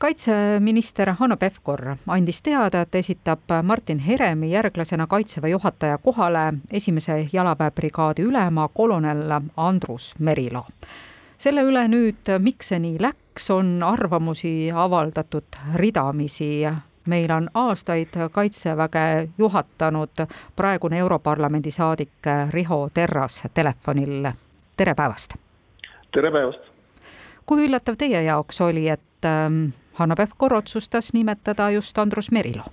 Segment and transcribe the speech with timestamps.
[0.00, 8.22] kaitseminister Hanno Pevkur andis teada, et esitab Martin Heremi järglasena Kaitseväe juhataja kohale esimese jalaväebrigaadi
[8.22, 10.64] ülema kolonel Andrus Merilo.
[11.38, 16.68] selle üle nüüd, miks see nii läks, on arvamusi avaldatud ridamisi
[17.06, 20.24] meil on aastaid Kaitseväge juhatanud
[20.56, 24.32] praegune Europarlamendi saadik Riho Terras telefonil.
[24.76, 25.36] tere päevast!
[26.12, 26.72] tere päevast!
[27.46, 29.64] kui üllatav teie jaoks oli, et ähm,
[30.00, 32.64] Hanno Pevkur otsustas nimetada just Andrus Merilo?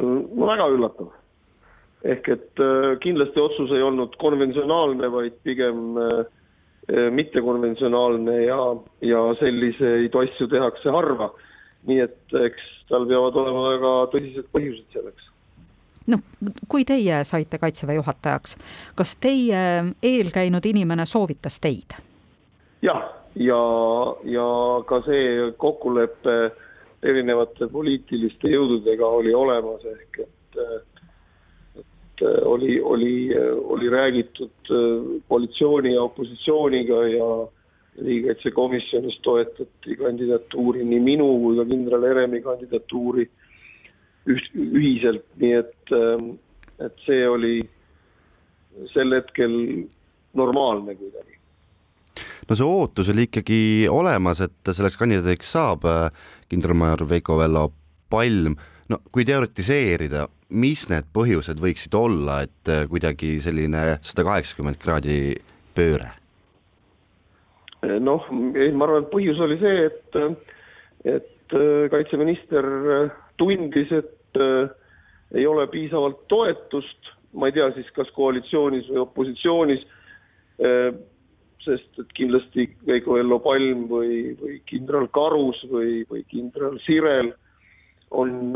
[0.00, 1.10] väga üllatav.
[2.04, 8.60] ehk et äh, kindlasti otsus ei olnud konventsionaalne, vaid pigem äh, mittekonventsionaalne ja,
[9.04, 11.30] ja selliseid asju tehakse harva.
[11.86, 15.28] nii et eks tal peavad olema väga tõsised põhjused selleks.
[16.06, 16.24] noh,
[16.68, 18.56] kui teie saite Kaitseväe juhatajaks,
[18.96, 21.98] kas teie eelkäinud inimene soovitas teid?
[22.82, 23.62] jah, ja,
[24.24, 24.48] ja
[24.88, 26.36] ka see kokkulepe
[27.02, 30.60] erinevate poliitiliste jõududega oli olemas, ehk et
[32.20, 33.30] et oli, oli,
[33.64, 34.72] oli räägitud
[35.28, 37.28] koalitsiooni ja opositsiooniga ja
[38.02, 43.26] riigikaitsekomisjonis toetati kandidatuuri, nii minu kui ka kindral Heremi kandidatuuri
[44.30, 46.32] üht, ühiselt, nii et, ähm,
[46.80, 47.56] et see oli
[48.92, 49.54] sel hetkel
[50.36, 51.39] normaalne kuidagi.
[52.50, 56.08] No see ootus oli ikkagi olemas, et selleks kandidaadiks saab äh,
[56.50, 57.68] kindralmajor Veiko Vello
[58.10, 58.56] Palm,
[58.90, 60.26] no kui teoritiseerida,
[60.58, 65.20] mis need põhjused võiksid olla, et äh, kuidagi selline sada kaheksakümmend kraadi
[65.76, 66.16] pööre?
[67.80, 70.18] noh, ma arvan, et põhjus oli see, et,
[71.08, 72.66] et äh, kaitseminister
[73.40, 74.40] tundis, et
[75.32, 79.86] ei ole piisavalt toetust, ma ei tea siis, kas koalitsioonis või opositsioonis,
[81.64, 87.32] sest et kindlasti Veiko Ello Palm või, või kindral Karus või, või kindral Sirel
[88.10, 88.54] on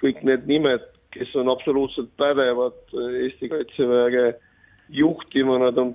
[0.00, 0.84] kõik need nimed,
[1.14, 4.32] kes on absoluutselt pädevad Eesti Kaitseväge
[4.94, 5.94] juhtima, nad on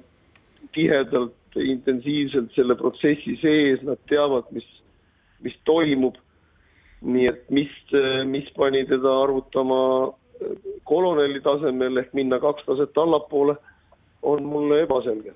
[0.76, 4.68] tihedalt intensiivselt selle protsessi sees, nad teavad, mis,
[5.44, 6.20] mis toimub.
[7.06, 7.72] nii et mis,
[8.26, 9.78] mis pani teda arvutama
[10.90, 13.56] koloneli tasemel ehk minna kaks taset allapoole,
[14.26, 15.36] on mulle ebaselge.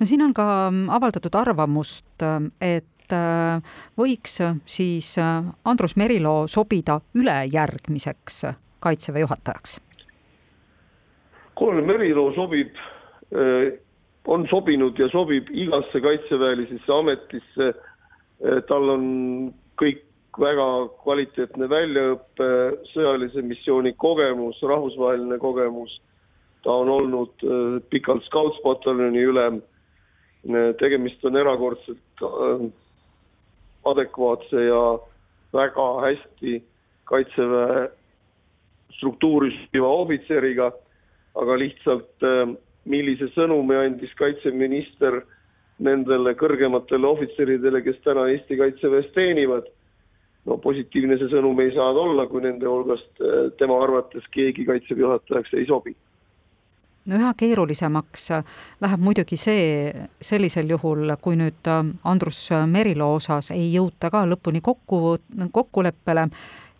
[0.00, 0.46] No siin on ka
[0.96, 2.24] avaldatud arvamust,
[2.60, 8.44] et äh, võiks siis äh, Andrus Merilo sobida ülejärgmiseks
[8.80, 9.80] kaitseväe juhatajaks?
[11.54, 13.74] kolonel Merilo sobib äh,
[14.26, 17.74] on sobinud ja sobib igasse kaitseväelisesse ametisse.
[18.68, 19.04] Tal on
[19.78, 20.00] kõik
[20.40, 20.66] väga
[21.02, 22.48] kvaliteetne väljaõpe,
[22.92, 26.00] sõjalise missiooni kogemus, rahvusvaheline kogemus.
[26.64, 29.62] Ta on olnud eh, pikalt Scouts-pataljoni ülem.
[30.76, 32.22] Tegemist on erakordselt
[33.88, 34.80] adekvaatse ja
[35.56, 36.58] väga hästi
[37.08, 37.86] kaitseväe
[38.98, 40.68] struktuuri sobiva ohvitseriga,
[41.40, 42.28] aga lihtsalt
[42.84, 45.22] millise sõnumi andis kaitseminister
[45.82, 49.66] nendele kõrgematele ohvitseridele, kes täna Eesti Kaitseväes teenivad.
[50.44, 55.00] no positiivne see sõnum ei saa olla, kui nende hulgast äh, tema arvates keegi Kaitseväe
[55.00, 55.94] juhatajaks ei sobi
[57.06, 58.28] no üha keerulisemaks
[58.80, 59.92] läheb muidugi see
[60.22, 65.18] sellisel juhul, kui nüüd äh, Andrus Merilo osas ei jõuta ka lõpuni kokku,
[65.52, 66.28] kokkuleppele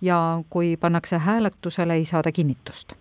[0.05, 0.19] ja
[0.51, 2.97] kui pannakse hääletusele, ei saada kinnitust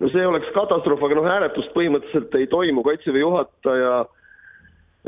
[0.00, 3.94] no see oleks katastroof, aga noh, hääletust põhimõtteliselt ei toimu, kaitseväe juhataja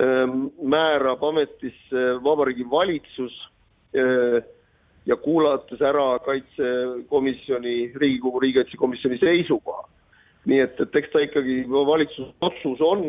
[0.00, 3.34] ähm, määrab ametisse Vabariigi Valitsus
[3.97, 4.38] äh,
[5.06, 9.87] ja kuulates ära kaitsekomisjoni, Riigikogu riigikaitsekomisjoni seisukoha.
[10.46, 13.02] Nii et, et eks ta ikkagi valitsuse otsus on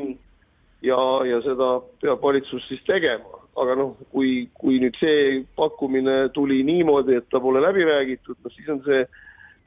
[0.81, 6.63] ja, ja seda peab valitsus siis tegema, aga noh, kui, kui nüüd see pakkumine tuli
[6.65, 9.05] niimoodi, et ta pole läbi räägitud, no siis on see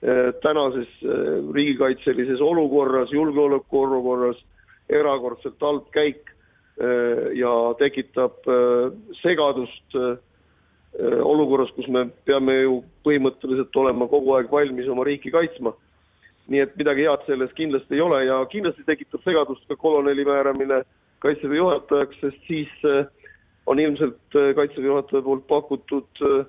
[0.02, 4.38] Äh, tänases äh, riigikaitselises olukorras, julgeolekuolukorras
[4.88, 6.22] erakordselt halb käik
[6.80, 8.40] äh, ja tekitab
[9.20, 9.98] segadust
[11.22, 15.74] olukorras, kus me peame ju põhimõtteliselt olema kogu aeg valmis oma riiki kaitsma.
[16.48, 20.82] Nii et midagi head selles kindlasti ei ole ja kindlasti tekitab segadust ka koloneli määramine
[21.20, 22.72] kaitseväe juhatajaks, sest siis
[23.66, 26.46] on ilmselt kaitseväe juhataja poolt pakutud äh,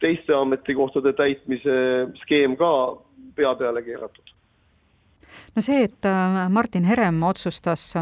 [0.00, 1.76] teiste ametikohtade täitmise
[2.22, 2.70] skeem ka
[3.36, 4.32] pea peale keeratud
[5.56, 6.08] no see, et
[6.48, 7.94] Martin Herem otsustas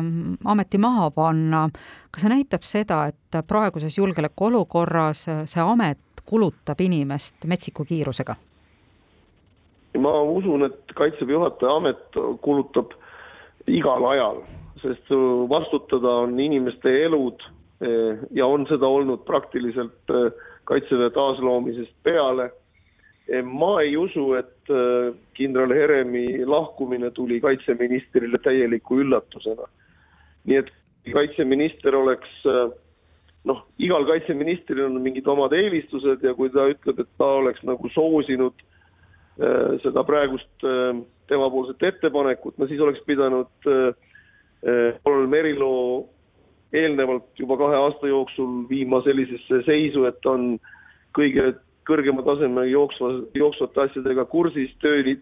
[0.44, 1.68] ameti maha panna,
[2.10, 8.36] kas see näitab seda, et praeguses julgeolekuolukorras see amet kulutab inimest metsiku kiirusega?
[10.04, 12.92] Ma usun, et Kaitseväe juhataja amet kulutab
[13.70, 14.42] igal ajal,
[14.82, 15.12] sest
[15.50, 17.40] vastutada on inimeste elud
[17.84, 20.28] eh, ja on seda olnud praktiliselt eh,
[20.68, 22.50] kaitseväe taasloomisest peale.
[23.44, 24.68] ma ei usu, et
[25.32, 29.64] kindral Heremi lahkumine tuli kaitseministrile täieliku üllatusena.
[30.44, 30.68] nii et
[31.12, 32.28] kaitseminister oleks
[33.48, 37.88] noh, igal kaitseministril on mingid omad eelistused ja kui ta ütleb, et ta oleks nagu
[37.96, 38.73] soosinud äh,
[39.82, 40.94] seda praegust äh,
[41.28, 43.94] temapoolset ettepanekut, no siis oleks pidanud äh,
[45.28, 46.06] Merilo
[46.72, 50.54] eelnevalt juba kahe aasta jooksul viima sellisesse seisu, et on
[51.16, 51.52] kõige
[51.84, 55.18] kõrgema taseme jooksva, jooksvate asjadega kursis, töö,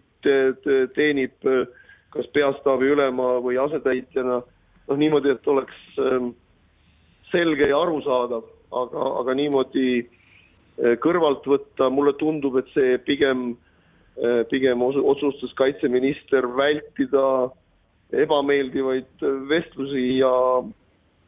[0.95, 1.35] teenib
[2.13, 4.39] kas peastaabi ülema või asetäitjana,
[4.87, 6.29] noh niimoodi, et oleks äh,
[7.33, 9.87] selge ja arusaadav, aga, aga niimoodi
[11.03, 13.53] kõrvalt võtta, mulle tundub, et see pigem,
[14.49, 17.49] pigem otsustas kaitseminister vältida
[18.13, 20.31] ebameeldivaid vestlusi ja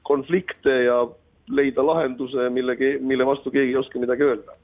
[0.05, 0.99] konflikte ja
[1.49, 4.55] leida lahenduse, mille, mille vastu keegi ei oska midagi öelda.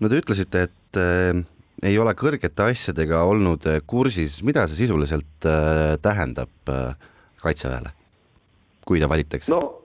[0.00, 1.42] no te ütlesite, et äh,
[1.82, 6.94] ei ole kõrgete asjadega olnud kursis, mida see sisuliselt äh, tähendab äh,
[7.42, 7.90] Kaitseväele,
[8.86, 9.52] kui ta valitakse?
[9.52, 9.82] no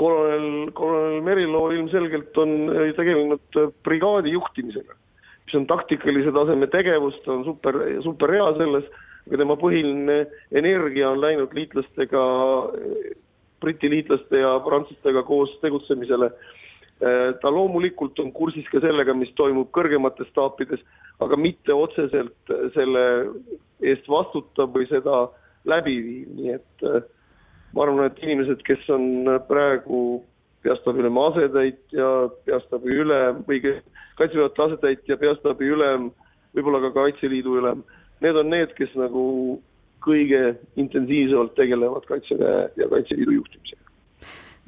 [0.00, 2.56] kolonel, kolonel Merilo ilmselgelt on
[2.96, 4.96] tegelenud brigaadi juhtimisega,
[5.50, 7.74] mis on taktikalise taseme tegevus, ta on super,
[8.04, 8.86] super hea selles,
[9.26, 10.20] aga tema põhiline
[10.54, 12.22] energia on läinud liitlastega,
[13.60, 16.30] Briti liitlaste ja prantslastega koos tegutsemisele.
[17.40, 20.80] ta loomulikult on kursis ka sellega, mis toimub kõrgemates staapides,
[21.20, 23.04] aga mitte otseselt selle
[23.80, 25.26] eest vastutab või seda
[25.64, 27.02] läbi viib, nii et äh,
[27.74, 30.22] ma arvan, et inimesed, kes on praegu
[30.62, 32.10] peastaabi ülema asetäitja,
[32.44, 33.60] peastaabi ülem või
[34.18, 36.10] kaitseväe juhataja asetäitja, peastaabi ülem,
[36.56, 37.84] võib-olla ka Kaitseliidu ülem,
[38.20, 39.24] need on need, kes nagu
[40.04, 43.80] kõige intensiivsemalt tegelevad Kaitseväe ja Kaitseliidu juhtimisega.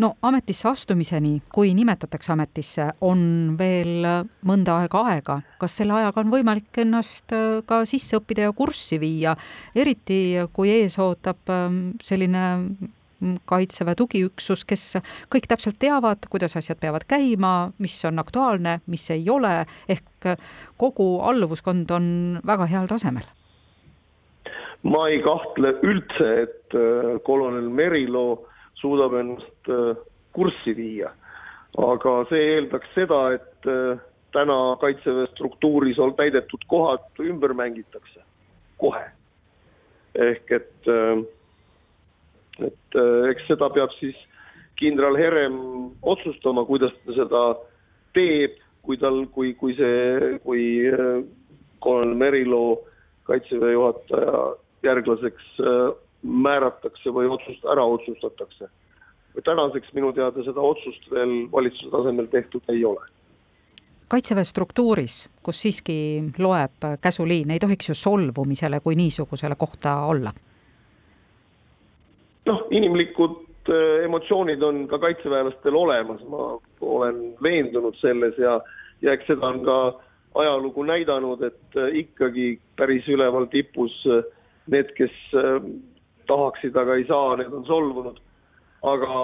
[0.01, 4.07] No ametisse astumiseni, kui nimetatakse ametisse, on veel
[4.49, 5.37] mõnda aega aega.
[5.61, 7.35] kas selle ajaga on võimalik ennast
[7.69, 9.37] ka sisse õppida ja kurssi viia,
[9.77, 12.43] eriti kui ees ootab ähm, selline
[13.49, 14.97] kaitseväe tugiüksus, kes
[15.33, 20.35] kõik täpselt teavad, kuidas asjad peavad käima, mis on aktuaalne, mis ei ole, ehk
[20.81, 22.11] kogu alluvuskond on
[22.47, 23.27] väga heal tasemel
[24.83, 28.49] ma ei kahtle üldse, et äh, kolonel Merilo
[28.81, 29.93] suudab ennast äh,
[30.35, 31.13] kurssi viia.
[31.79, 34.01] aga see eeldaks seda, et äh,
[34.35, 38.25] täna Kaitseväe struktuuris on täidetud kohad ümber mängitakse
[38.79, 39.05] kohe.
[40.15, 41.23] ehk et, äh,
[42.61, 43.01] et
[43.31, 44.17] eks seda peab siis
[44.77, 45.57] kindral Herem
[46.03, 47.43] otsustama, kuidas ta seda
[48.17, 50.65] teeb, kui tal, kui, kui see, kui
[51.83, 52.83] kolonel Merilo
[53.29, 54.43] kaitseväe juhataja
[54.83, 55.63] järglaseks
[56.23, 58.69] määratakse või otsust ära otsustatakse.
[59.45, 63.07] tänaseks minu teada seda otsust veel valitsuse tasemel tehtud ei ole.
[64.09, 70.33] kaitseväe struktuuris, kus siiski loeb käsuliin, ei tohiks ju solvumisele kui niisugusele kohta olla?
[72.73, 78.59] Inimlikud äh, emotsioonid on ka kaitseväelastel olemas, ma olen veendunud selles ja,
[79.03, 79.79] ja eks seda on ka
[80.43, 84.25] ajalugu näidanud, et äh, ikkagi päris üleval tipus äh,
[84.73, 85.15] need, kes
[86.31, 88.21] tahaksid, aga ei saa, need on solvunud.
[88.87, 89.17] aga,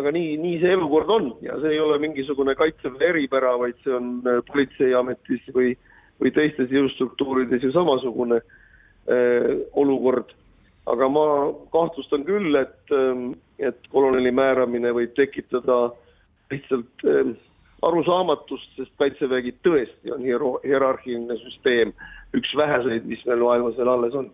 [0.00, 3.94] aga nii, nii see elukord on ja see ei ole mingisugune kaitseväe eripära, vaid see
[3.96, 4.18] on
[4.48, 5.74] politseiametis või,
[6.20, 8.40] või teistes jõustruktuurides ju samasugune
[9.76, 10.32] olukord.
[10.86, 11.24] Aga ma
[11.72, 15.92] kahtlustan küll, et, ähm, et koloneli määramine võib tekitada
[16.50, 17.34] lihtsalt äh,
[17.82, 21.94] arusaamatust, sest Kaitsevägi tõesti on hierarhiline süsteem,
[22.36, 24.32] üks väheseid, mis meil maailmas veel alles on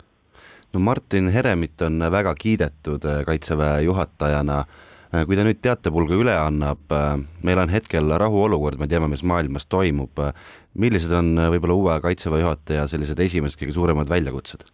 [0.72, 4.64] no Martin Heremit on väga kiidetud äh, Kaitseväe juhatajana.
[5.14, 9.24] Äh, kui ta nüüd teatepulga üle annab, äh, meil on hetkel rahuolukord, me teame, mis
[9.24, 10.20] maailmas toimub.
[10.78, 14.68] millised on võib-olla uue Kaitseväe juhataja sellised esimesed kõige suuremad väljakutsed?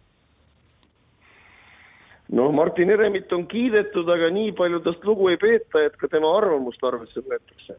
[2.29, 6.31] No Martin Heremit on kiidetud, aga nii palju tast lugu ei peeta, et ka tema
[6.37, 7.77] arvamust arvesse võetakse.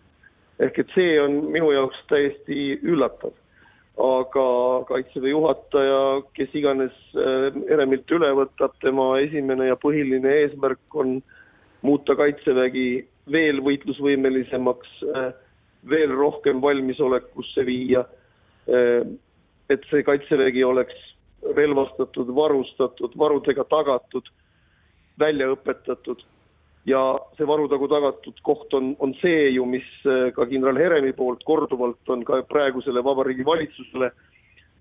[0.58, 3.34] ehk et see on minu jaoks täiesti üllatav
[3.96, 6.00] aga Kaitseväe juhataja,
[6.36, 11.18] kes iganes Heremilt äh, üle võtab, tema esimene ja põhiline eesmärk on
[11.86, 15.30] muuta Kaitsevägi veel võitlusvõimelisemaks, äh,
[15.88, 18.04] veel rohkem valmisolekusse viia,
[18.68, 19.08] äh,
[19.72, 21.05] et see Kaitsevägi oleks
[21.56, 24.28] relvastatud, varustatud, varudega tagatud,
[25.18, 26.22] välja õpetatud.
[26.86, 27.00] Ja
[27.34, 32.12] see varutagu tagatud koht on, on see ju, mis äh, ka kindral Heremi poolt korduvalt
[32.14, 34.12] on ka praegusele Vabariigi Valitsusele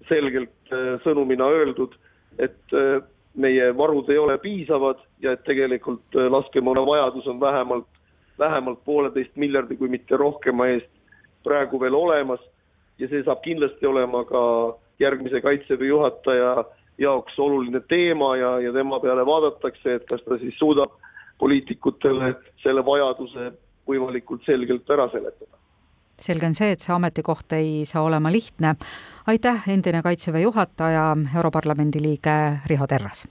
[0.10, 1.96] selgelt äh, sõnumina öeldud,
[2.38, 3.00] et äh,
[3.42, 7.90] meie varud ei ole piisavad ja et tegelikult laskemoona vajadus on vähemalt,
[8.40, 10.92] vähemalt pooleteist miljardi, kui mitte rohkema eest
[11.44, 12.40] praegu veel olemas.
[13.02, 14.44] Ja see saab kindlasti olema ka
[15.00, 16.66] järgmise Kaitseväe juhataja
[16.98, 20.96] jaoks oluline teema ja, ja tema peale vaadatakse, et kas ta siis suudab
[21.40, 22.34] poliitikutele
[22.64, 23.52] selle vajaduse
[23.88, 25.58] võimalikult selgelt ära seletada.
[26.20, 28.76] selge on see, et see ametikoht ei saa olema lihtne.
[29.28, 32.38] aitäh, endine Kaitseväe juhataja, Europarlamendi liige
[32.68, 33.24] Riho Terras!